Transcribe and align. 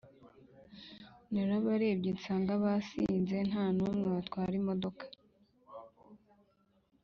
Narabarebye 1.31 2.09
nsanga 2.17 2.53
basinze 2.63 3.37
ntanumwe 3.49 4.07
watwara 4.15 4.53
imodoka 4.61 5.05